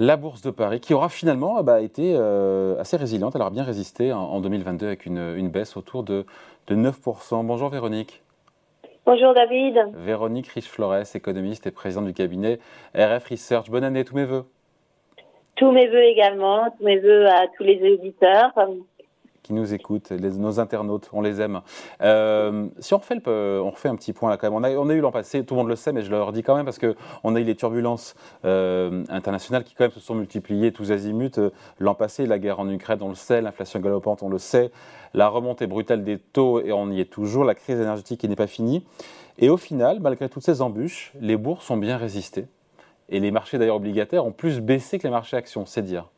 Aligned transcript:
La 0.00 0.16
bourse 0.16 0.42
de 0.42 0.52
Paris, 0.52 0.78
qui 0.78 0.94
aura 0.94 1.08
finalement 1.08 1.60
bah, 1.64 1.80
été 1.80 2.14
euh, 2.14 2.78
assez 2.78 2.96
résiliente, 2.96 3.34
elle 3.34 3.40
aura 3.40 3.50
bien 3.50 3.64
résisté 3.64 4.12
en, 4.12 4.38
2022 4.38 4.86
avec 4.86 5.06
une, 5.06 5.48
baisse 5.48 5.76
autour 5.76 6.04
de, 6.04 6.24
9%. 6.70 7.44
Bonjour 7.44 7.68
Véronique. 7.68 8.22
Bonjour 9.04 9.34
David. 9.34 9.76
Véronique 9.94 10.46
Riche-Flores, 10.46 11.16
économiste 11.16 11.66
et 11.66 11.72
présidente 11.72 12.04
du 12.04 12.14
cabinet 12.14 12.60
RF 12.94 13.24
Research. 13.28 13.70
Bonne 13.70 13.82
année, 13.82 14.04
tous 14.04 14.14
mes 14.14 14.24
voeux. 14.24 14.44
Tous 15.56 15.72
mes 15.72 15.88
voeux 15.88 16.04
également, 16.04 16.70
tous 16.78 16.84
mes 16.84 17.00
voeux 17.00 17.26
à 17.26 17.48
tous 17.56 17.64
les 17.64 17.94
auditeurs 17.94 18.52
qui 19.48 19.54
nous 19.54 19.72
écoutent, 19.72 20.10
nos 20.10 20.60
internautes, 20.60 21.08
on 21.14 21.22
les 21.22 21.40
aime. 21.40 21.62
Euh, 22.02 22.68
si 22.80 22.92
on 22.92 22.98
refait, 22.98 23.16
on 23.26 23.70
refait 23.70 23.88
un 23.88 23.96
petit 23.96 24.12
point 24.12 24.28
là 24.28 24.36
quand 24.36 24.46
même, 24.46 24.54
on 24.54 24.62
a, 24.62 24.70
on 24.76 24.90
a 24.90 24.94
eu 24.94 25.00
l'an 25.00 25.10
passé, 25.10 25.42
tout 25.42 25.54
le 25.54 25.60
monde 25.60 25.68
le 25.68 25.76
sait, 25.76 25.90
mais 25.92 26.02
je 26.02 26.10
le 26.10 26.22
redis 26.22 26.42
quand 26.42 26.54
même 26.54 26.66
parce 26.66 26.78
qu'on 26.78 27.34
a 27.34 27.40
eu 27.40 27.44
les 27.44 27.54
turbulences 27.56 28.14
euh, 28.44 29.04
internationales 29.08 29.64
qui 29.64 29.74
quand 29.74 29.84
même 29.84 29.90
se 29.90 30.00
sont 30.00 30.14
multipliées 30.14 30.70
tous 30.70 30.92
azimuts. 30.92 31.38
Euh, 31.38 31.50
l'an 31.78 31.94
passé, 31.94 32.26
la 32.26 32.38
guerre 32.38 32.60
en 32.60 32.68
Ukraine, 32.68 32.98
on 33.00 33.08
le 33.08 33.14
sait, 33.14 33.40
l'inflation 33.40 33.80
galopante, 33.80 34.22
on 34.22 34.28
le 34.28 34.36
sait, 34.36 34.70
la 35.14 35.28
remontée 35.28 35.66
brutale 35.66 36.04
des 36.04 36.18
taux, 36.18 36.60
et 36.60 36.72
on 36.72 36.90
y 36.90 37.00
est 37.00 37.10
toujours, 37.10 37.44
la 37.44 37.54
crise 37.54 37.80
énergétique 37.80 38.20
qui 38.20 38.28
n'est 38.28 38.36
pas 38.36 38.46
finie. 38.46 38.84
Et 39.38 39.48
au 39.48 39.56
final, 39.56 40.00
malgré 40.00 40.28
toutes 40.28 40.44
ces 40.44 40.60
embûches, 40.60 41.12
les 41.18 41.38
bourses 41.38 41.70
ont 41.70 41.78
bien 41.78 41.96
résisté. 41.96 42.44
Et 43.08 43.18
les 43.18 43.30
marchés 43.30 43.56
d'ailleurs 43.56 43.76
obligataires 43.76 44.26
ont 44.26 44.32
plus 44.32 44.60
baissé 44.60 44.98
que 44.98 45.04
les 45.04 45.10
marchés 45.10 45.38
actions, 45.38 45.64
c'est 45.64 45.80
dire. 45.80 46.10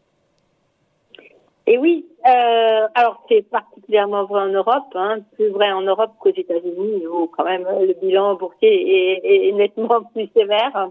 Et 1.66 1.78
oui, 1.78 2.06
euh, 2.26 2.88
alors 2.94 3.24
c'est 3.28 3.42
particulièrement 3.42 4.24
vrai 4.24 4.42
en 4.42 4.48
Europe, 4.48 4.92
hein, 4.94 5.18
plus 5.34 5.50
vrai 5.50 5.70
en 5.70 5.82
Europe 5.82 6.12
qu'aux 6.18 6.32
États-Unis 6.34 7.06
où 7.06 7.26
quand 7.26 7.44
même 7.44 7.66
le 7.80 7.94
bilan 8.00 8.34
boursier 8.34 9.48
est, 9.48 9.52
nettement 9.52 10.02
plus 10.14 10.28
sévère. 10.36 10.90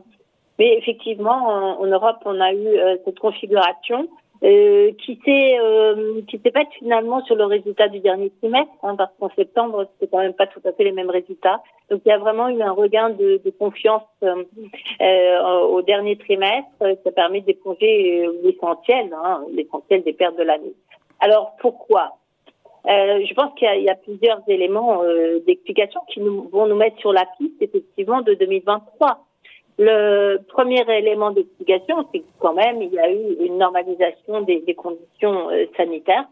Mais 0.57 0.77
effectivement, 0.77 1.79
en, 1.79 1.85
Europe, 1.85 2.17
on 2.25 2.39
a 2.39 2.53
eu 2.53 2.67
euh, 2.67 2.97
cette 3.05 3.19
configuration 3.19 4.07
euh, 4.43 4.91
qui 5.03 5.19
s'est 5.25 5.59
euh, 5.59 6.21
qui 6.27 6.39
faite 6.39 6.67
finalement 6.77 7.23
sur 7.25 7.35
le 7.35 7.45
résultat 7.45 7.89
du 7.89 7.99
dernier 7.99 8.31
trimestre, 8.41 8.71
hein, 8.83 8.95
parce 8.95 9.11
qu'en 9.19 9.29
septembre 9.35 9.87
c'était 9.93 10.09
quand 10.09 10.19
même 10.19 10.33
pas 10.33 10.47
tout 10.47 10.61
à 10.65 10.71
fait 10.71 10.85
les 10.85 10.91
mêmes 10.91 11.09
résultats. 11.09 11.61
Donc 11.89 12.01
il 12.05 12.09
y 12.09 12.11
a 12.11 12.17
vraiment 12.17 12.47
eu 12.47 12.61
un 12.61 12.71
regain 12.71 13.09
de, 13.09 13.41
de 13.43 13.49
confiance 13.51 14.03
euh, 14.23 14.43
euh 15.01 15.59
au 15.69 15.81
dernier 15.81 16.17
trimestre, 16.17 16.69
ça 16.79 17.11
permet 17.11 17.41
d'éponger 17.41 18.27
l'essentiel, 18.43 19.13
hein, 19.13 19.43
l'essentiel 19.53 20.03
des 20.03 20.13
pertes 20.13 20.37
de 20.37 20.43
l'année. 20.43 20.73
Alors 21.19 21.53
pourquoi? 21.59 22.13
Euh, 22.85 23.25
je 23.25 23.33
pense 23.33 23.53
qu'il 23.55 23.67
y, 23.81 23.83
y, 23.83 23.89
a 23.89 23.95
plusieurs 23.95 24.41
éléments 24.47 25.03
euh, 25.03 25.39
d'explication 25.45 25.99
qui 26.11 26.21
nous, 26.21 26.47
vont 26.49 26.65
nous 26.65 26.77
mettre 26.77 26.97
sur 26.99 27.11
la 27.11 27.25
piste 27.37 27.61
effectivement 27.61 28.21
de 28.21 28.33
2023. 28.35 29.19
Le 29.81 30.39
premier 30.49 30.83
élément 30.89 31.31
d'explication, 31.31 32.05
c'est 32.11 32.19
que 32.19 32.25
quand 32.39 32.53
même, 32.53 32.81
il 32.81 32.91
y 32.91 32.99
a 32.99 33.09
eu 33.09 33.45
une 33.45 33.57
normalisation 33.57 34.41
des, 34.41 34.59
des 34.59 34.75
conditions 34.75 35.49
euh, 35.49 35.67
sanitaires 35.77 36.27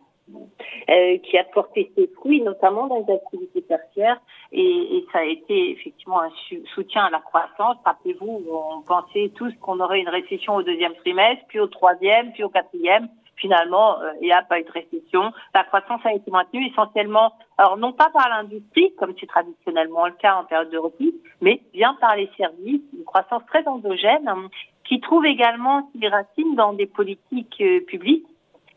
euh, 0.89 1.17
qui 1.20 1.38
a 1.38 1.45
porté 1.45 1.89
ses 1.95 2.08
fruits, 2.08 2.42
notamment 2.42 2.88
dans 2.88 3.06
les 3.08 3.14
activités 3.14 3.62
tertiaires, 3.62 4.20
et, 4.52 4.98
et 4.98 5.06
ça 5.14 5.20
a 5.20 5.23
été 5.23 5.72
effectivement 5.72 6.20
un 6.20 6.31
soutien 6.76 7.06
à 7.06 7.09
la 7.09 7.20
croissance. 7.20 7.78
Rappelez-vous, 7.86 8.44
on 8.52 8.81
pensait 8.81 9.31
tous 9.34 9.54
qu'on 9.61 9.80
aurait 9.80 10.02
une 10.02 10.09
récession 10.09 10.56
au 10.56 10.64
deuxième 10.64 10.95
trimestre, 10.95 11.45
puis 11.48 11.61
au 11.61 11.67
troisième, 11.67 12.34
puis 12.34 12.44
au 12.44 12.50
quatrième. 12.50 13.08
Finalement, 13.38 13.97
il 14.19 14.25
n'y 14.25 14.31
a 14.33 14.41
pas 14.41 14.59
eu 14.59 14.63
de 14.63 14.71
récession. 14.71 15.31
La 15.53 15.63
croissance 15.63 16.02
a 16.05 16.13
été 16.13 16.31
maintenue 16.31 16.67
essentiellement, 16.67 17.33
alors 17.57 17.77
non 17.77 17.93
pas 17.93 18.09
par 18.09 18.27
l'industrie, 18.30 18.93
comme 18.97 19.13
c'est 19.19 19.27
traditionnellement 19.27 20.07
le 20.07 20.13
cas 20.13 20.35
en 20.35 20.43
période 20.43 20.71
de 20.71 20.77
repli, 20.77 21.13
mais 21.41 21.61
bien 21.71 21.95
par 22.02 22.15
les 22.15 22.30
services, 22.35 22.81
une 22.97 23.05
croissance 23.05 23.43
très 23.47 23.67
endogène, 23.67 24.27
hein, 24.27 24.49
qui 24.85 24.99
trouve 24.99 25.25
également 25.25 25.89
ses 25.99 26.08
racines 26.08 26.55
dans 26.55 26.73
des 26.73 26.87
politiques 26.87 27.61
euh, 27.61 27.81
publiques 27.81 28.26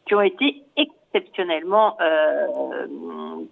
qui 0.07 0.15
ont 0.15 0.21
été 0.21 0.63
exceptionnellement 0.77 1.97
euh, 2.01 2.87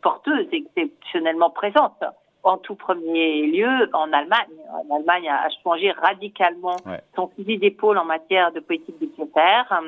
porteuses, 0.02 0.47
exceptionnellement 0.52 1.50
présentes 1.50 2.04
en 2.43 2.56
tout 2.59 2.75
premier 2.75 3.47
lieu 3.47 3.91
en 3.93 4.12
Allemagne. 4.12 4.49
En 4.72 4.94
Allemagne 4.94 5.28
a 5.28 5.49
changé 5.62 5.91
radicalement 5.91 6.76
son 7.15 7.28
fusil 7.28 7.59
d'épaule 7.59 7.99
en 7.99 8.04
matière 8.04 8.53
de 8.53 8.60
politique 8.60 8.99
budgétaire. 8.99 9.81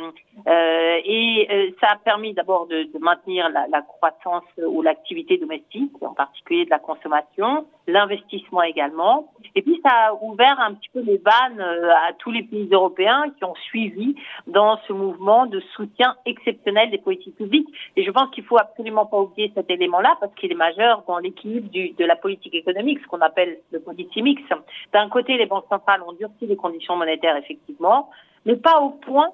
Euh, 0.47 0.97
et 1.05 1.49
euh, 1.50 1.71
ça 1.81 1.89
a 1.93 1.97
permis 1.97 2.34
d'abord 2.34 2.66
de, 2.66 2.84
de, 2.84 2.99
maintenir 2.99 3.49
la, 3.50 3.66
la 3.69 3.83
croissance 3.83 4.44
ou 4.59 4.83
l'activité 4.83 5.37
domestique, 5.39 5.93
en 6.00 6.15
particulier 6.15 6.65
de 6.65 6.71
la 6.71 6.78
consommation, 6.78 7.66
l'investissement 7.91 8.62
également. 8.62 9.33
Et 9.55 9.62
puis 9.62 9.81
ça 9.84 9.91
a 9.91 10.15
ouvert 10.23 10.59
un 10.61 10.75
petit 10.75 10.89
peu 10.93 11.01
les 11.01 11.19
vannes 11.19 11.61
euh, 11.61 11.91
à 11.91 12.12
tous 12.19 12.31
les 12.31 12.43
pays 12.43 12.69
européens 12.71 13.25
qui 13.37 13.45
ont 13.45 13.55
suivi 13.55 14.15
dans 14.47 14.78
ce 14.87 14.93
mouvement 14.93 15.47
de 15.47 15.61
soutien 15.75 16.17
exceptionnel 16.27 16.91
des 16.91 16.99
politiques 16.99 17.37
publiques. 17.37 17.69
Et 17.97 18.05
je 18.05 18.11
pense 18.11 18.31
qu'il 18.31 18.45
faut 18.45 18.59
absolument 18.59 19.06
pas 19.06 19.19
oublier 19.19 19.53
cet 19.55 19.71
élément-là 19.71 20.17
parce 20.21 20.34
qu'il 20.34 20.53
est 20.53 20.56
majeur 20.56 21.03
dans 21.06 21.19
l'équilibre 21.19 21.69
de 21.73 22.05
la 22.05 22.17
politique 22.17 22.55
économique, 22.55 23.01
ce 23.03 23.06
qu'on 23.09 23.21
appelle 23.21 23.59
le 23.73 23.81
policy 23.81 24.22
mix. 24.22 24.43
D'un 24.93 25.09
côté, 25.09 25.37
les 25.37 25.47
banques 25.47 25.67
centrales 25.69 26.03
ont 26.07 26.12
durci 26.12 26.47
les 26.47 26.57
conditions 26.57 26.97
monétaires 26.97 27.37
effectivement, 27.37 28.11
mais 28.47 28.57
pas 28.57 28.81
au 28.81 28.91
point 28.91 29.31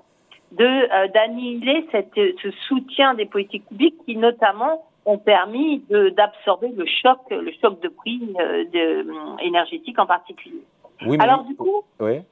de 0.52 0.64
euh, 0.64 1.08
d'annihiler 1.08 1.86
ce 1.92 2.50
soutien 2.68 3.14
des 3.14 3.26
politiques 3.26 3.66
publiques 3.66 3.96
qui 4.04 4.16
notamment 4.16 4.84
ont 5.06 5.18
permis 5.18 5.84
d'absorber 5.88 6.68
le 6.76 6.84
choc, 6.84 7.20
le 7.30 7.52
choc 7.62 7.80
de 7.80 7.88
prix 7.88 8.34
euh, 8.40 8.64
de, 8.64 9.08
euh, 9.08 9.36
énergétique 9.40 9.98
en 9.98 10.06
particulier. 10.06 10.62
Oui, 11.06 11.16
Alors 11.20 11.44
du 11.44 11.54
coup, 11.54 11.82
oui. 12.00 12.22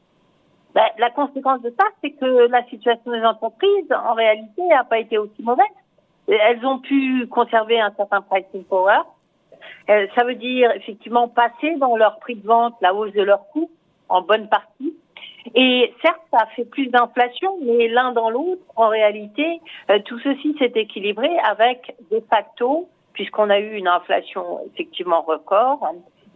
ben, 0.74 0.84
la 0.98 1.10
conséquence 1.10 1.62
de 1.62 1.72
ça, 1.78 1.86
c'est 2.02 2.10
que 2.10 2.48
la 2.48 2.64
situation 2.66 3.12
des 3.12 3.22
entreprises, 3.22 3.92
en 3.92 4.14
réalité, 4.14 4.62
n'a 4.66 4.84
pas 4.84 4.98
été 4.98 5.18
aussi 5.18 5.42
mauvaise. 5.42 5.66
Elles 6.26 6.64
ont 6.66 6.78
pu 6.78 7.26
conserver 7.28 7.80
un 7.80 7.92
certain 7.92 8.22
pricing 8.22 8.64
power. 8.64 9.00
Euh, 9.88 10.06
ça 10.14 10.24
veut 10.24 10.34
dire 10.34 10.72
effectivement 10.72 11.28
passer 11.28 11.76
dans 11.76 11.96
leur 11.96 12.18
prix 12.18 12.36
de 12.36 12.46
vente 12.46 12.74
la 12.80 12.94
hausse 12.94 13.12
de 13.12 13.22
leurs 13.22 13.46
coûts 13.48 13.70
en 14.08 14.22
bonne 14.22 14.48
partie 14.48 14.96
et 15.54 15.92
certes, 16.00 16.22
ça 16.30 16.38
a 16.42 16.46
fait 16.46 16.64
plus 16.64 16.86
d'inflation, 16.86 17.58
mais 17.62 17.88
l'un 17.88 18.12
dans 18.12 18.30
l'autre, 18.30 18.62
en 18.76 18.88
réalité, 18.88 19.60
euh, 19.90 19.98
tout 20.04 20.18
ceci 20.20 20.56
s'est 20.58 20.72
équilibré 20.74 21.28
avec 21.44 21.94
de 22.10 22.22
facto, 22.30 22.88
puisqu'on 23.12 23.50
a 23.50 23.58
eu 23.58 23.74
une 23.74 23.88
inflation 23.88 24.60
effectivement 24.72 25.22
record, 25.22 25.86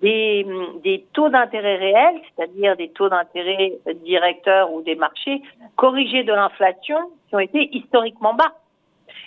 des, 0.02 0.46
des 0.84 1.04
taux 1.12 1.28
d'intérêt 1.28 1.76
réels, 1.76 2.20
c'est-à-dire 2.36 2.76
des 2.76 2.90
taux 2.90 3.08
d'intérêt 3.08 3.72
directeurs 4.04 4.72
ou 4.72 4.82
des 4.82 4.94
marchés 4.94 5.42
corrigés 5.76 6.22
de 6.22 6.32
l'inflation 6.32 6.98
qui 7.28 7.34
ont 7.34 7.40
été 7.40 7.68
historiquement 7.76 8.34
bas. 8.34 8.52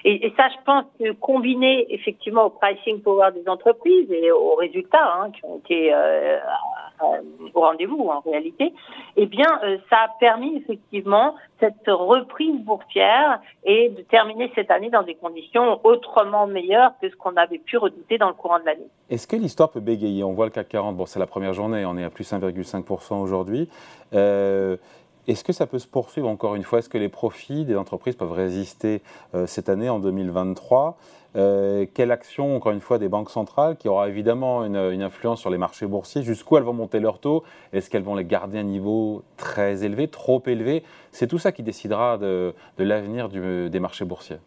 Et, 0.04 0.34
ça, 0.36 0.50
je 0.50 0.64
pense 0.66 0.86
que 1.00 1.12
combiné 1.14 1.86
effectivement 1.94 2.46
au 2.46 2.50
pricing 2.50 3.02
power 3.02 3.30
des 3.34 3.48
entreprises 3.48 4.12
et 4.12 4.32
aux 4.32 4.56
résultats 4.56 5.14
hein, 5.16 5.32
qui 5.32 5.46
ont 5.46 5.58
été 5.58 5.94
euh, 5.94 6.38
au 7.54 7.62
rendez-vous 7.62 8.10
en 8.10 8.20
réalité, 8.22 8.74
eh 9.18 9.26
bien, 9.26 9.60
euh, 9.64 9.78
ça 9.90 9.98
a 9.98 10.08
permis 10.20 10.58
effectivement 10.58 11.36
cette 11.60 11.88
reprise 11.88 12.60
boursière 12.62 13.40
et 13.64 13.90
de 13.90 14.02
terminer 14.04 14.52
cette 14.56 14.72
année 14.72 14.90
dans 14.90 15.04
des 15.04 15.16
conditions 15.16 15.80
autrement 15.84 16.48
meilleures 16.48 16.92
que 17.02 17.10
ce 17.10 17.16
qu'on 17.16 17.36
avait 17.36 17.60
pu 17.60 17.78
redouter 17.78 18.18
dans 18.18 18.28
le 18.28 18.34
courant 18.34 18.60
de 18.60 18.66
l'année. 18.66 18.88
Est-ce 19.10 19.28
que 19.28 19.36
l'histoire 19.36 19.70
peut 19.70 19.80
bégayer? 19.80 20.24
On 20.24 20.34
voit 20.34 20.46
le 20.46 20.52
CAC 20.52 20.70
40, 20.70 20.96
bon, 20.96 21.06
c'est 21.06 21.20
la 21.20 21.28
première 21.28 21.54
journée, 21.54 21.86
on 21.86 21.98
est 21.98 22.04
à 22.04 22.10
plus 22.10 22.32
1,5% 22.32 23.22
aujourd'hui. 23.22 23.70
Euh, 24.14 24.78
est-ce 25.32 25.44
que 25.44 25.54
ça 25.54 25.66
peut 25.66 25.80
se 25.80 25.88
poursuivre 25.88 26.28
encore 26.28 26.56
une 26.56 26.64
fois? 26.64 26.80
Est-ce 26.80 26.90
que 26.90 26.98
les 26.98 27.10
profits 27.10 27.66
des 27.66 27.76
entreprises 27.76 28.16
peuvent 28.16 28.32
résister 28.32 29.02
euh, 29.34 29.46
cette 29.48 29.70
année 29.70 29.90
en 29.90 30.00
2023 30.00 30.98
euh, 31.36 31.86
Quelle 31.94 32.12
action, 32.12 32.56
encore 32.56 32.74
une 32.74 32.82
fois, 32.82 32.98
des 32.98 33.08
banques 33.08 33.30
centrales 33.30 33.78
qui 33.78 33.88
aura 33.88 34.10
évidemment 34.10 34.66
une, 34.66 34.76
influence 34.76 35.40
sur 35.40 35.50
les 35.50 35.58
marchés 35.58 35.88
boursiers 35.88 36.22
Jusqu'où 36.22 36.58
elles 36.58 36.64
vont 36.64 36.74
monter 36.74 37.00
leurs 37.00 37.20
taux? 37.20 37.44
Est-ce 37.72 37.90
qu'elles 37.90 38.04
vont 38.04 38.16
les 38.16 38.26
garder 38.26 38.58
à 38.58 38.62
un 38.62 38.66
niveau 38.66 39.24
très 39.38 39.84
élevé, 39.86 40.10
trop 40.10 40.44
élevé? 40.46 40.84
C'est 41.12 41.28
tout 41.28 41.40
ça 41.40 41.52
qui 41.52 41.64
décidera 41.64 42.18
de, 42.18 42.54
l'avenir 42.78 43.30
des 43.30 43.80
marchés 43.80 44.06
boursiers. 44.06 44.38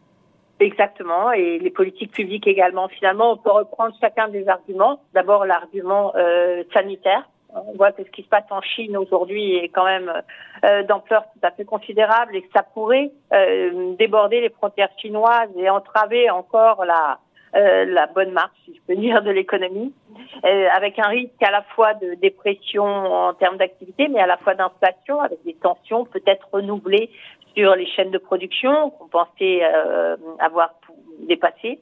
Exactement, 0.60 1.32
et 1.32 1.58
les 1.58 1.70
politiques 1.70 2.12
publiques 2.12 2.46
également. 2.46 2.88
Finalement, 2.88 3.32
on 3.32 3.36
peut 3.36 3.50
reprendre 3.50 3.94
chacun 4.00 4.28
des 4.28 4.48
arguments. 4.48 5.00
D'abord, 5.12 5.44
l'argument 5.46 6.12
euh, 6.14 6.62
sanitaire 6.72 7.28
on 7.54 7.72
voit 7.76 7.92
que 7.92 8.04
ce 8.04 8.10
qui 8.10 8.22
se 8.22 8.28
passe 8.28 8.44
en 8.50 8.60
Chine 8.60 8.96
aujourd'hui 8.96 9.56
est 9.56 9.68
quand 9.68 9.84
même 9.84 10.12
euh, 10.64 10.82
d'ampleur 10.84 11.24
tout 11.32 11.46
à 11.46 11.50
fait 11.50 11.64
considérable 11.64 12.36
et 12.36 12.42
que 12.42 12.48
ça 12.54 12.62
pourrait 12.62 13.12
euh, 13.32 13.94
déborder 13.96 14.40
les 14.40 14.50
frontières 14.50 14.90
chinoises 14.98 15.50
et 15.56 15.70
entraver 15.70 16.30
encore 16.30 16.84
la 16.84 17.18
euh, 17.56 17.84
la 17.84 18.06
bonne 18.08 18.32
marche, 18.32 18.56
si 18.64 18.74
je 18.74 18.80
peux 18.84 19.00
dire, 19.00 19.22
de 19.22 19.30
l'économie, 19.30 19.94
avec 20.42 20.98
un 20.98 21.06
risque 21.06 21.40
à 21.40 21.52
la 21.52 21.62
fois 21.62 21.94
de 21.94 22.14
dépression 22.14 22.82
en 22.82 23.32
termes 23.32 23.58
d'activité, 23.58 24.08
mais 24.08 24.18
à 24.18 24.26
la 24.26 24.36
fois 24.38 24.54
d'inflation, 24.54 25.20
avec 25.20 25.38
des 25.44 25.54
tensions 25.54 26.04
peut-être 26.04 26.48
renouvelées 26.50 27.10
sur 27.54 27.76
les 27.76 27.86
chaînes 27.86 28.10
de 28.10 28.18
production 28.18 28.90
qu'on 28.90 29.06
pensait 29.06 29.62
avoir 30.40 30.74
dépassées 31.28 31.78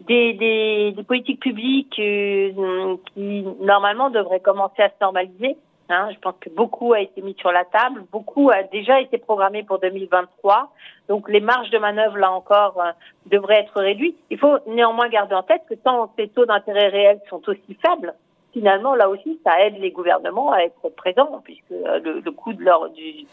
des, 0.00 0.34
des, 0.34 0.92
des 0.92 1.02
politiques 1.02 1.40
publiques 1.40 1.98
euh, 1.98 2.96
qui 3.14 3.44
normalement 3.60 4.10
devraient 4.10 4.40
commencer 4.40 4.82
à 4.82 4.88
se 4.88 4.94
normaliser 5.00 5.56
Hein, 5.88 6.08
je 6.12 6.18
pense 6.18 6.34
que 6.40 6.50
beaucoup 6.50 6.94
a 6.94 7.00
été 7.00 7.22
mis 7.22 7.36
sur 7.38 7.52
la 7.52 7.64
table, 7.64 8.04
beaucoup 8.10 8.50
a 8.50 8.64
déjà 8.64 9.00
été 9.00 9.18
programmé 9.18 9.62
pour 9.62 9.78
2023. 9.78 10.72
Donc 11.08 11.28
les 11.28 11.40
marges 11.40 11.70
de 11.70 11.78
manœuvre, 11.78 12.16
là 12.16 12.32
encore, 12.32 12.80
euh, 12.80 12.90
devraient 13.26 13.60
être 13.60 13.80
réduites. 13.80 14.18
Il 14.30 14.38
faut 14.38 14.58
néanmoins 14.66 15.08
garder 15.08 15.36
en 15.36 15.44
tête 15.44 15.62
que 15.68 15.74
tant 15.74 16.12
ces 16.18 16.26
taux 16.28 16.44
d'intérêt 16.44 16.88
réels 16.88 17.20
sont 17.30 17.40
aussi 17.48 17.78
faibles, 17.80 18.14
finalement, 18.52 18.96
là 18.96 19.08
aussi, 19.08 19.38
ça 19.44 19.64
aide 19.64 19.78
les 19.78 19.92
gouvernements 19.92 20.50
à 20.50 20.62
être 20.62 20.88
présents, 20.96 21.40
puisque 21.44 21.70
euh, 21.70 22.00
le, 22.00 22.32
coût 22.32 22.52
de 22.52 22.64
leur 22.64 22.90
du, 22.90 23.24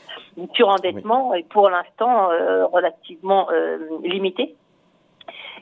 surendettement 0.54 1.34
est 1.34 1.48
pour 1.50 1.72
l'instant 1.72 2.30
euh, 2.30 2.68
relativement 2.68 3.48
limité. 4.04 4.56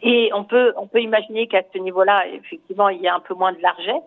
Et 0.04 0.32
on 0.34 0.44
peut, 0.44 0.74
on 0.78 0.88
peut 0.88 1.00
imaginer 1.02 1.48
qu'à 1.48 1.62
ce 1.72 1.78
niveau-là, 1.78 2.26
effectivement, 2.28 2.90
il 2.90 3.02
y 3.02 3.08
a 3.08 3.14
un 3.14 3.20
peu 3.20 3.36
moins 3.36 3.54
de 3.54 3.62
largesse. 3.62 4.02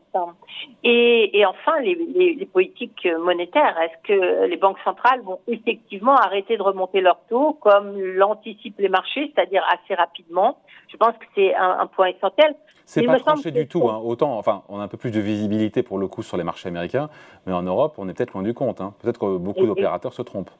Et, 0.82 1.38
et 1.38 1.46
enfin, 1.46 1.78
les, 1.80 1.94
les, 1.94 2.34
les, 2.34 2.46
politiques 2.46 3.06
monétaires. 3.20 3.76
Est-ce 3.80 4.08
que 4.08 4.46
les 4.46 4.56
banques 4.56 4.78
centrales 4.84 5.20
vont 5.22 5.38
effectivement 5.46 6.16
arrêter 6.16 6.56
de 6.56 6.62
remonter 6.62 7.00
leurs 7.00 7.20
taux 7.28 7.52
comme 7.60 7.96
l'anticipent 7.98 8.78
les 8.78 8.88
marchés, 8.88 9.32
c'est-à-dire 9.34 9.64
assez 9.68 9.94
rapidement? 9.94 10.58
Je 10.88 10.96
pense 10.96 11.16
que 11.16 11.24
c'est 11.34 11.54
un, 11.54 11.78
un, 11.80 11.86
point 11.86 12.06
essentiel. 12.06 12.54
C'est 12.84 13.04
pas 13.04 13.18
tranché 13.18 13.50
du 13.52 13.66
tout. 13.68 13.88
Hein. 13.88 14.00
Autant, 14.04 14.36
enfin, 14.36 14.62
on 14.68 14.80
a 14.80 14.82
un 14.82 14.88
peu 14.88 14.96
plus 14.96 15.10
de 15.10 15.20
visibilité 15.20 15.82
pour 15.82 15.98
le 15.98 16.08
coup 16.08 16.22
sur 16.22 16.36
les 16.36 16.44
marchés 16.44 16.68
américains, 16.68 17.08
mais 17.46 17.52
en 17.52 17.62
Europe, 17.62 17.94
on 17.98 18.08
est 18.08 18.14
peut-être 18.14 18.32
loin 18.32 18.42
du 18.42 18.52
compte. 18.52 18.80
Hein. 18.80 18.94
Peut-être 19.00 19.18
que 19.18 19.36
beaucoup 19.36 19.66
d'opérateurs 19.66 20.12
se 20.12 20.22
trompent. 20.22 20.50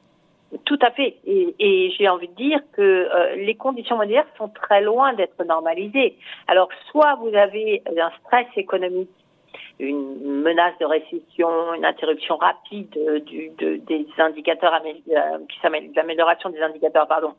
Tout 0.63 0.79
à 0.81 0.91
fait. 0.91 1.17
Et, 1.25 1.55
et 1.59 1.91
j'ai 1.97 2.07
envie 2.07 2.27
de 2.27 2.35
dire 2.35 2.59
que 2.73 2.81
euh, 2.81 3.35
les 3.35 3.55
conditions 3.55 3.97
monétaires 3.97 4.27
sont 4.37 4.49
très 4.49 4.81
loin 4.81 5.13
d'être 5.13 5.43
normalisées. 5.43 6.17
Alors, 6.47 6.69
soit 6.91 7.15
vous 7.15 7.35
avez 7.35 7.83
un 7.87 8.11
stress 8.21 8.47
économique, 8.55 9.09
une 9.79 10.41
menace 10.41 10.77
de 10.79 10.85
récession, 10.85 11.73
une 11.73 11.85
interruption 11.85 12.37
rapide 12.37 12.97
du, 13.25 13.49
de, 13.57 13.77
des 13.77 14.07
indicateurs, 14.17 14.73
euh, 14.85 15.39
qui 15.49 15.59
s'appelle 15.59 15.91
l'amélioration 15.95 16.49
des 16.49 16.61
indicateurs, 16.61 17.07
pardon, 17.07 17.33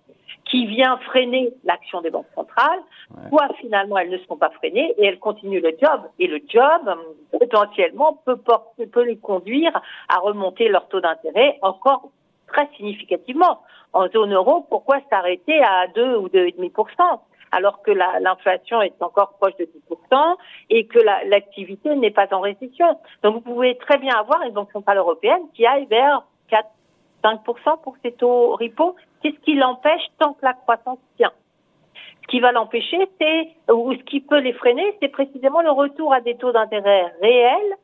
qui 0.44 0.66
vient 0.66 0.98
freiner 0.98 1.52
l'action 1.64 2.02
des 2.02 2.10
banques 2.10 2.26
centrales, 2.34 2.80
soit 3.28 3.48
finalement 3.60 3.98
elles 3.98 4.10
ne 4.10 4.18
sont 4.18 4.36
pas 4.36 4.50
freinées 4.50 4.94
et 4.98 5.06
elles 5.06 5.18
continuent 5.18 5.62
le 5.62 5.74
job. 5.80 6.02
Et 6.18 6.26
le 6.26 6.40
job, 6.48 6.94
potentiellement, 7.32 8.20
peut, 8.24 8.36
porter, 8.36 8.86
peut 8.86 9.04
les 9.04 9.16
conduire 9.16 9.72
à 10.08 10.18
remonter 10.18 10.68
leur 10.68 10.88
taux 10.88 11.00
d'intérêt 11.00 11.58
encore 11.62 12.10
très 12.46 12.68
significativement. 12.76 13.60
En 13.92 14.08
zone 14.08 14.34
euro, 14.34 14.66
pourquoi 14.68 14.98
s'arrêter 15.10 15.62
à 15.62 15.86
2 15.88 16.16
ou 16.16 16.28
2,5% 16.28 17.20
alors 17.52 17.80
que 17.82 17.92
l'inflation 17.92 18.82
est 18.82 19.00
encore 19.00 19.34
proche 19.38 19.56
de 19.56 19.68
10% 19.90 20.36
et 20.70 20.86
que 20.86 20.98
l'activité 21.28 21.94
n'est 21.94 22.10
pas 22.10 22.26
en 22.32 22.40
récession? 22.40 22.98
Donc 23.22 23.34
vous 23.34 23.40
pouvez 23.40 23.76
très 23.78 23.98
bien 23.98 24.14
avoir 24.16 24.42
une 24.42 24.52
banque 24.52 24.72
centrale 24.72 24.98
européenne 24.98 25.42
qui 25.54 25.64
aille 25.64 25.86
vers 25.86 26.24
4-5% 27.24 27.82
pour 27.82 27.96
ses 28.02 28.12
taux 28.12 28.56
repo. 28.56 28.96
Qu'est-ce 29.22 29.40
qui 29.40 29.54
l'empêche 29.54 30.02
tant 30.18 30.34
que 30.34 30.44
la 30.44 30.54
croissance 30.54 30.98
tient 31.16 31.32
Ce 32.22 32.26
qui 32.28 32.40
va 32.40 32.52
l'empêcher, 32.52 33.08
c'est 33.20 33.72
ou 33.72 33.94
ce 33.94 34.02
qui 34.02 34.20
peut 34.20 34.40
les 34.40 34.52
freiner, 34.52 34.96
c'est 35.00 35.08
précisément 35.08 35.62
le 35.62 35.70
retour 35.70 36.12
à 36.12 36.20
des 36.20 36.36
taux 36.36 36.52
d'intérêt 36.52 37.14
réels 37.22 37.76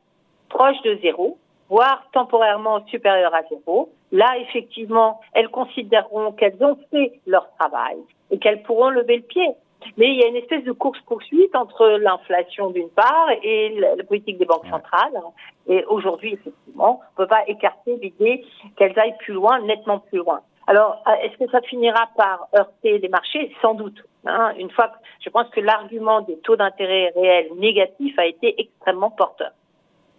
proches 0.49 0.81
de 0.83 0.99
zéro 1.01 1.37
voire 1.69 2.03
temporairement 2.13 2.85
supérieure 2.85 3.33
à 3.33 3.41
zéro. 3.49 3.91
Là, 4.13 4.37
effectivement, 4.37 5.19
elles 5.33 5.49
considéreront 5.49 6.33
qu'elles 6.33 6.63
ont 6.63 6.77
fait 6.91 7.13
leur 7.25 7.49
travail 7.59 7.97
et 8.29 8.37
qu'elles 8.37 8.61
pourront 8.61 8.89
lever 8.89 9.17
le 9.17 9.23
pied. 9.23 9.49
Mais 9.97 10.07
il 10.07 10.19
y 10.19 10.23
a 10.23 10.27
une 10.27 10.35
espèce 10.35 10.63
de 10.63 10.71
course-poursuite 10.71 11.55
entre 11.55 11.97
l'inflation 11.99 12.69
d'une 12.69 12.89
part 12.89 13.27
et 13.41 13.75
la 13.97 14.03
politique 14.03 14.37
des 14.37 14.45
banques 14.45 14.67
centrales. 14.69 15.19
Et 15.67 15.83
aujourd'hui, 15.85 16.33
effectivement, 16.33 17.01
on 17.01 17.21
ne 17.21 17.25
peut 17.25 17.27
pas 17.27 17.43
écarter 17.47 17.97
l'idée 17.97 18.45
qu'elles 18.77 18.97
aillent 18.99 19.17
plus 19.17 19.33
loin, 19.33 19.59
nettement 19.61 19.99
plus 19.99 20.19
loin. 20.19 20.41
Alors, 20.67 21.03
est-ce 21.23 21.35
que 21.43 21.49
ça 21.49 21.61
finira 21.61 22.07
par 22.15 22.47
heurter 22.55 22.99
les 22.99 23.09
marchés? 23.09 23.51
Sans 23.63 23.73
doute. 23.73 23.99
Hein. 24.25 24.53
Une 24.59 24.69
fois, 24.69 24.91
je 25.21 25.29
pense 25.31 25.49
que 25.49 25.59
l'argument 25.59 26.21
des 26.21 26.37
taux 26.37 26.55
d'intérêt 26.55 27.11
réels 27.15 27.49
négatifs 27.55 28.17
a 28.19 28.27
été 28.27 28.61
extrêmement 28.61 29.09
porteur 29.09 29.51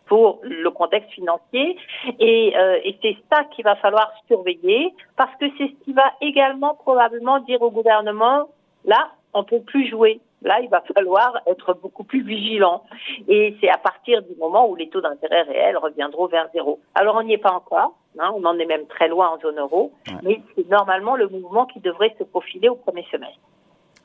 pour 0.07 0.41
le 0.43 0.69
contexte 0.71 1.11
financier. 1.11 1.77
Et, 2.19 2.53
euh, 2.57 2.79
et 2.85 2.97
c'est 3.03 3.17
ça 3.33 3.45
qu'il 3.45 3.65
va 3.65 3.77
falloir 3.77 4.13
surveiller 4.29 4.93
parce 5.17 5.35
que 5.37 5.47
c'est 5.59 5.69
ce 5.69 5.85
qui 5.85 5.93
va 5.93 6.13
également 6.21 6.75
probablement 6.75 7.41
dire 7.41 7.63
au 7.63 7.71
gouvernement, 7.71 8.49
là, 8.85 9.11
on 9.33 9.45
peut 9.45 9.61
plus 9.61 9.89
jouer. 9.89 10.21
Là, 10.43 10.61
il 10.61 10.69
va 10.69 10.83
falloir 10.95 11.41
être 11.47 11.73
beaucoup 11.81 12.05
plus 12.05 12.23
vigilant. 12.23 12.83
Et 13.29 13.57
c'est 13.61 13.71
à 13.71 13.79
partir 13.79 14.23
du 14.23 14.37
moment 14.37 14.69
où 14.69 14.77
les 14.77 14.91
taux 14.91 15.01
d'intérêt 15.01 15.43
réels 15.43 15.79
reviendront 15.79 16.27
vers 16.27 16.49
zéro. 16.53 16.81
Alors, 16.95 17.17
on 17.17 17.23
n'y 17.23 17.33
est 17.33 17.39
pas 17.39 17.53
encore. 17.53 17.95
Hein, 18.19 18.31
on 18.37 18.45
en 18.45 18.59
est 18.59 18.67
même 18.67 18.87
très 18.87 19.09
loin 19.09 19.31
en 19.31 19.39
zone 19.41 19.59
euro. 19.59 19.93
Mais 20.23 20.43
c'est 20.55 20.69
normalement 20.69 21.17
le 21.17 21.29
mouvement 21.29 21.65
qui 21.65 21.81
devrait 21.81 22.15
se 22.19 22.25
profiler 22.25 22.69
au 22.69 22.77
premier 22.77 23.05
semestre. 23.11 23.41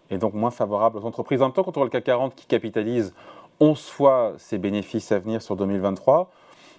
Et 0.09 0.17
donc 0.17 0.33
moins 0.33 0.49
favorable 0.49 0.97
aux 0.97 1.05
entreprises. 1.05 1.41
En 1.41 1.45
même 1.45 1.53
temps, 1.53 1.63
quand 1.63 1.77
on 1.77 1.81
voit 1.81 1.85
le 1.85 1.91
CAC 1.91 2.05
40 2.05 2.35
qui 2.35 2.47
capitalise 2.47 3.13
11 3.59 3.89
fois 3.89 4.33
ses 4.37 4.57
bénéfices 4.57 5.11
à 5.11 5.19
venir 5.19 5.41
sur 5.41 5.55
2023, 5.55 6.29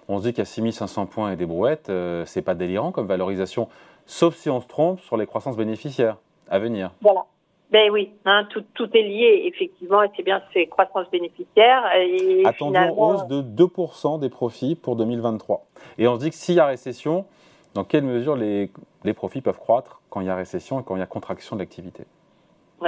on 0.07 0.17
se 0.19 0.23
dit 0.23 0.33
qu'à 0.33 0.45
6500 0.45 1.05
points 1.05 1.31
et 1.31 1.35
des 1.35 1.45
brouettes, 1.45 1.89
euh, 1.89 2.25
c'est 2.25 2.41
pas 2.41 2.55
délirant 2.55 2.91
comme 2.91 3.07
valorisation, 3.07 3.69
sauf 4.05 4.35
si 4.35 4.49
on 4.49 4.61
se 4.61 4.67
trompe 4.67 4.99
sur 4.99 5.17
les 5.17 5.25
croissances 5.25 5.57
bénéficiaires 5.57 6.17
à 6.49 6.59
venir. 6.59 6.91
Voilà. 7.01 7.25
Ben 7.71 7.89
oui, 7.89 8.11
hein, 8.25 8.45
tout, 8.49 8.65
tout, 8.73 8.89
est 8.93 9.01
lié, 9.01 9.43
effectivement, 9.45 10.03
et 10.03 10.09
c'est 10.17 10.23
bien 10.23 10.41
ces 10.51 10.67
croissances 10.67 11.09
bénéficiaires. 11.09 11.83
Et 11.95 12.43
Attendu 12.45 12.77
en 12.77 12.89
hausse 12.97 13.27
de 13.27 13.41
2% 13.41 14.19
des 14.19 14.29
profits 14.29 14.75
pour 14.75 14.97
2023. 14.97 15.65
Et 15.97 16.05
on 16.09 16.15
se 16.15 16.25
dit 16.25 16.29
que 16.31 16.35
s'il 16.35 16.55
y 16.55 16.59
a 16.59 16.65
récession, 16.65 17.25
dans 17.73 17.85
quelle 17.85 18.03
mesure 18.03 18.35
les, 18.35 18.69
les 19.05 19.13
profits 19.13 19.39
peuvent 19.39 19.57
croître 19.57 20.01
quand 20.09 20.19
il 20.19 20.27
y 20.27 20.29
a 20.29 20.35
récession 20.35 20.81
et 20.81 20.83
quand 20.83 20.97
il 20.97 20.99
y 20.99 21.03
a 21.03 21.05
contraction 21.05 21.55
de 21.55 21.61
l'activité? 21.61 22.03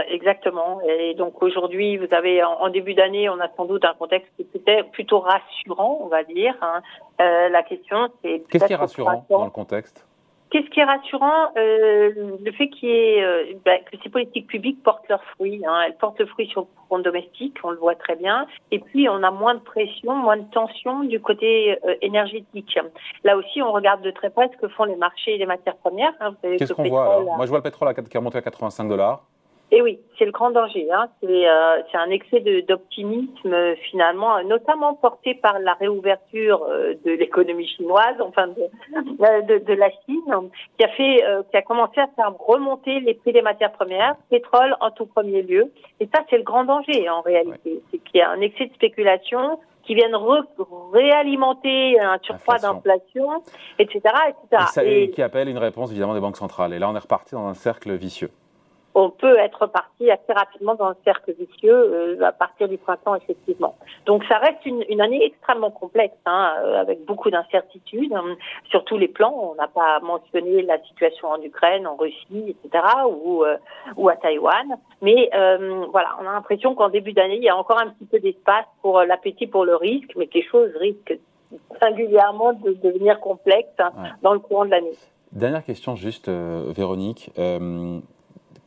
Exactement. 0.07 0.79
Et 0.81 1.13
donc 1.13 1.41
aujourd'hui, 1.41 1.97
vous 1.97 2.07
avez 2.11 2.43
en, 2.43 2.69
début 2.69 2.93
d'année, 2.93 3.29
on 3.29 3.39
a 3.39 3.49
sans 3.55 3.65
doute 3.65 3.85
un 3.85 3.93
contexte 3.93 4.31
qui 4.37 4.47
était 4.55 4.83
plutôt 4.83 5.19
rassurant, 5.19 5.99
on 6.01 6.07
va 6.07 6.23
dire. 6.23 6.55
Hein. 6.61 6.81
Euh, 7.21 7.49
la 7.49 7.63
question, 7.63 8.09
c'est 8.21 8.43
qu'est-ce 8.49 8.65
qui 8.65 8.73
est 8.73 8.77
rassurant 8.77 9.25
dans 9.29 9.45
le 9.45 9.51
contexte? 9.51 10.05
Qu'est-ce 10.53 10.69
qui 10.69 10.81
est 10.81 10.83
rassurant 10.83 11.51
euh, 11.57 12.11
Le 12.15 12.51
fait 12.51 12.69
qu'il 12.69 12.87
euh, 12.87 13.53
bah, 13.65 13.79
que 13.91 13.97
ces 14.03 14.09
politiques 14.09 14.45
publiques 14.45 14.83
portent 14.83 15.09
leurs 15.09 15.23
fruits. 15.23 15.63
Hein. 15.67 15.81
Elles 15.87 15.95
portent 15.95 16.19
le 16.19 16.27
fruit 16.27 16.45
sur 16.45 16.61
le 16.61 16.67
front 16.85 16.99
domestique, 16.99 17.57
on 17.63 17.71
le 17.71 17.77
voit 17.77 17.95
très 17.95 18.15
bien. 18.15 18.45
Et 18.69 18.77
puis, 18.77 19.09
on 19.09 19.23
a 19.23 19.31
moins 19.31 19.55
de 19.55 19.61
pression, 19.61 20.13
moins 20.13 20.37
de 20.37 20.45
tension 20.51 21.05
du 21.05 21.19
côté 21.19 21.79
euh, 21.83 21.95
énergétique. 22.03 22.77
Là 23.23 23.35
aussi, 23.35 23.63
on 23.63 23.71
regarde 23.71 24.03
de 24.03 24.11
très 24.11 24.29
près 24.29 24.47
ce 24.53 24.57
que 24.57 24.67
font 24.67 24.83
les 24.83 24.95
marchés 24.95 25.33
et 25.33 25.37
les 25.39 25.47
matières 25.47 25.77
premières. 25.77 26.13
Hein. 26.19 26.35
Qu'est-ce 26.43 26.73
qu'on 26.73 26.83
voit 26.83 27.15
alors? 27.15 27.35
Moi, 27.35 27.45
je 27.45 27.49
vois 27.49 27.57
le 27.57 27.63
pétrole 27.63 27.91
qui 27.91 28.15
est 28.15 28.17
remonté 28.19 28.37
à 28.37 28.43
85 28.43 28.87
dollars. 28.87 29.23
Et 29.75 29.81
oui, 29.81 29.99
c'est 30.19 30.25
le 30.25 30.31
grand 30.31 30.51
danger. 30.51 30.87
Hein. 30.91 31.07
C'est 31.19 31.49
euh, 31.49 31.81
un 31.95 32.11
excès 32.11 32.41
d'optimisme 32.67 33.55
finalement, 33.89 34.43
notamment 34.43 34.93
porté 34.93 35.33
par 35.33 35.57
la 35.57 35.73
réouverture 35.73 36.63
euh, 36.69 36.93
de 37.03 37.11
l'économie 37.13 37.67
chinoise, 37.67 38.15
enfin 38.19 38.49
de, 38.49 38.61
euh, 38.61 39.41
de, 39.41 39.65
de, 39.65 39.73
la 39.73 39.89
Chine, 40.05 40.51
qui 40.77 40.85
a 40.85 40.89
fait, 40.89 41.23
euh, 41.25 41.41
qui 41.49 41.57
a 41.57 41.63
commencé 41.63 41.99
à 41.99 42.07
faire 42.15 42.35
remonter 42.37 42.99
les 42.99 43.15
prix 43.15 43.33
des 43.33 43.41
matières 43.41 43.71
premières, 43.71 44.15
pétrole 44.29 44.75
en 44.79 44.91
tout 44.91 45.07
premier 45.07 45.41
lieu. 45.41 45.71
Et 45.99 46.07
ça, 46.13 46.21
c'est 46.29 46.37
le 46.37 46.43
grand 46.43 46.65
danger 46.65 47.09
en 47.09 47.21
réalité. 47.21 47.81
C'est 47.89 47.97
qu'il 47.97 48.19
y 48.19 48.21
a 48.21 48.29
un 48.29 48.41
excès 48.41 48.67
de 48.67 48.73
spéculation 48.75 49.59
qui 49.81 49.95
viennent 49.95 50.15
réalimenter 50.93 51.99
un 51.99 52.19
surpoids 52.21 52.59
d'inflation, 52.59 53.41
etc., 53.79 54.01
etc. 54.29 54.81
et 54.85 55.09
qui 55.09 55.23
appelle 55.23 55.49
une 55.49 55.57
réponse 55.57 55.89
évidemment 55.89 56.13
des 56.13 56.21
banques 56.21 56.37
centrales. 56.37 56.73
Et 56.73 56.79
là, 56.79 56.89
on 56.89 56.95
est 56.95 56.99
reparti 56.99 57.33
dans 57.33 57.47
un 57.47 57.55
cercle 57.55 57.91
vicieux 57.95 58.29
on 58.95 59.09
peut 59.09 59.37
être 59.37 59.65
parti 59.67 60.11
assez 60.11 60.33
rapidement 60.33 60.75
dans 60.75 60.87
un 60.87 60.95
cercle 61.03 61.33
vicieux 61.33 61.73
euh, 61.73 62.23
à 62.23 62.31
partir 62.31 62.67
du 62.67 62.77
printemps, 62.77 63.15
effectivement. 63.15 63.75
Donc 64.05 64.23
ça 64.25 64.37
reste 64.37 64.65
une, 64.65 64.83
une 64.89 65.01
année 65.01 65.23
extrêmement 65.23 65.71
complexe, 65.71 66.15
hein, 66.25 66.53
euh, 66.63 66.79
avec 66.79 67.03
beaucoup 67.05 67.29
d'incertitudes 67.29 68.13
hein, 68.13 68.35
sur 68.69 68.83
tous 68.85 68.97
les 68.97 69.07
plans. 69.07 69.33
On 69.33 69.55
n'a 69.55 69.67
pas 69.67 69.99
mentionné 70.01 70.61
la 70.61 70.79
situation 70.83 71.29
en 71.29 71.41
Ukraine, 71.41 71.87
en 71.87 71.95
Russie, 71.95 72.55
etc., 72.63 72.83
ou, 73.09 73.43
euh, 73.43 73.57
ou 73.97 74.09
à 74.09 74.15
Taïwan. 74.15 74.77
Mais 75.01 75.29
voilà, 75.91 76.09
on 76.21 76.27
a 76.27 76.33
l'impression 76.33 76.75
qu'en 76.75 76.89
début 76.89 77.13
d'année, 77.13 77.37
il 77.37 77.43
y 77.43 77.49
a 77.49 77.57
encore 77.57 77.79
un 77.79 77.89
petit 77.89 78.05
peu 78.05 78.19
d'espace 78.19 78.65
pour 78.81 79.01
l'appétit 79.01 79.47
pour 79.47 79.65
le 79.65 79.75
risque, 79.75 80.13
mais 80.15 80.27
que 80.27 80.35
les 80.35 80.45
choses 80.45 80.71
risquent 80.79 81.17
singulièrement 81.81 82.53
de 82.53 82.73
devenir 82.73 83.19
complexes 83.19 83.67
hein, 83.79 83.91
dans 84.21 84.33
le 84.33 84.39
courant 84.39 84.65
de 84.65 84.71
l'année. 84.71 84.93
Dernière 85.31 85.63
question 85.63 85.95
juste, 85.95 86.29
Véronique 86.29 87.31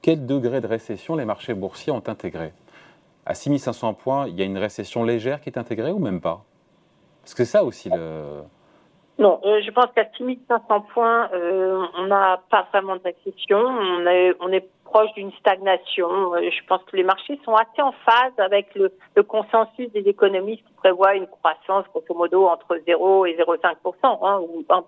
quel 0.07 0.25
degré 0.25 0.61
de 0.61 0.69
récession 0.69 1.17
les 1.17 1.25
marchés 1.25 1.53
boursiers 1.53 1.93
ont 1.93 2.05
intégré? 2.07 2.53
À 3.27 3.35
6500 3.35 3.95
points, 3.95 4.29
il 4.29 4.37
y 4.37 4.43
a 4.43 4.45
une 4.45 4.57
récession 4.57 5.03
légère 5.03 5.41
qui 5.41 5.49
est 5.49 5.59
intégrée 5.59 5.91
ou 5.91 5.99
même 5.99 6.21
pas? 6.21 6.45
Parce 7.23 7.35
que 7.35 7.43
c'est 7.45 7.59
ça 7.59 7.65
aussi 7.65 7.91
le... 7.91 8.43
Non, 9.19 9.41
euh, 9.45 9.61
je 9.67 9.71
pense 9.73 9.87
qu'à 9.97 10.05
6500 10.17 10.81
points, 10.95 11.29
euh, 11.33 11.85
on 11.99 12.07
n'a 12.07 12.41
pas 12.51 12.69
vraiment 12.71 12.95
de 12.95 13.03
récession. 13.03 13.59
On 13.59 14.53
est, 14.53 14.69
proche 14.85 15.13
d'une 15.15 15.33
stagnation. 15.33 16.35
Euh, 16.35 16.51
je 16.53 16.65
pense 16.69 16.85
que 16.85 16.97
les 16.97 17.03
marchés 17.03 17.41
sont 17.45 17.57
assez 17.57 17.83
en 17.83 17.91
phase 17.91 18.33
avec 18.39 18.73
le, 18.77 18.93
consensus 19.25 19.91
des 19.91 20.09
économistes 20.09 20.65
qui 20.65 20.73
prévoient 20.75 21.17
une 21.17 21.27
croissance 21.27 21.85
grosso 21.93 22.15
modo 22.15 22.47
entre 22.47 22.81
0 22.87 23.27
et 23.27 23.35
0,5% 23.35 23.75
hein, 24.05 24.41
ou 24.41 24.65
1 24.71 24.85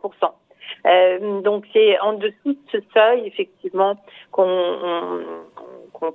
euh, 0.86 1.40
donc 1.40 1.64
c'est 1.72 1.98
en 2.00 2.14
dessous 2.14 2.52
de 2.52 2.58
ce 2.72 2.78
seuil 2.94 3.26
effectivement 3.26 3.96
qu'on 4.30 4.52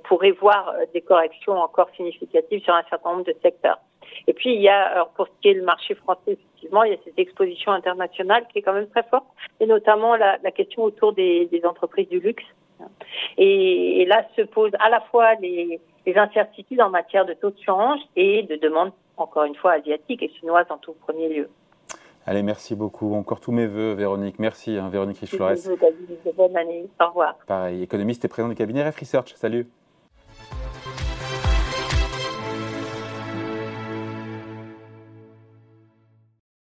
pourrait 0.04 0.32
voir 0.32 0.74
des 0.92 1.00
corrections 1.00 1.54
encore 1.54 1.88
significatives 1.96 2.62
sur 2.62 2.74
un 2.74 2.82
certain 2.88 3.12
nombre 3.12 3.24
de 3.24 3.34
secteurs. 3.42 3.78
Et 4.26 4.32
puis 4.32 4.54
il 4.54 4.60
y 4.60 4.68
a, 4.68 5.06
pour 5.16 5.26
ce 5.26 5.32
qui 5.40 5.48
est 5.48 5.54
le 5.54 5.64
marché 5.64 5.94
français, 5.94 6.32
effectivement, 6.32 6.84
il 6.84 6.92
y 6.92 6.94
a 6.94 6.98
cette 7.04 7.18
exposition 7.18 7.72
internationale 7.72 8.46
qui 8.52 8.58
est 8.58 8.62
quand 8.62 8.72
même 8.72 8.88
très 8.88 9.02
forte, 9.04 9.26
et 9.60 9.66
notamment 9.66 10.16
la, 10.16 10.38
question 10.50 10.82
autour 10.84 11.12
des, 11.12 11.48
entreprises 11.64 12.08
du 12.08 12.20
luxe. 12.20 12.44
Et, 13.38 14.02
et, 14.02 14.04
là 14.06 14.26
se 14.36 14.42
posent 14.42 14.74
à 14.80 14.90
la 14.90 15.00
fois 15.00 15.34
les, 15.36 15.80
les 16.06 16.16
incertitudes 16.16 16.80
en 16.80 16.90
matière 16.90 17.24
de 17.24 17.34
taux 17.34 17.50
de 17.50 17.60
change 17.64 18.00
et 18.16 18.42
de 18.42 18.56
demande, 18.56 18.92
encore 19.16 19.44
une 19.44 19.54
fois, 19.54 19.72
asiatique 19.72 20.22
et 20.22 20.28
chinoise 20.28 20.66
en 20.70 20.78
tout 20.78 20.94
premier 20.94 21.28
lieu. 21.28 21.48
Allez, 22.26 22.42
merci 22.42 22.74
beaucoup. 22.74 23.14
Encore 23.14 23.40
tous 23.40 23.52
mes 23.52 23.66
voeux, 23.66 23.92
Véronique. 23.92 24.38
Merci, 24.38 24.78
hein, 24.78 24.88
Véronique 24.88 25.18
Riche-Flores. 25.18 25.56
Bonne 26.36 26.56
année. 26.56 26.88
Au 27.00 27.08
revoir. 27.08 27.36
Pareil, 27.46 27.82
économiste 27.82 28.24
et 28.24 28.28
président 28.28 28.48
du 28.48 28.54
cabinet 28.54 28.86
Ref 28.86 28.98
Research. 28.98 29.34
Salut. 29.36 29.68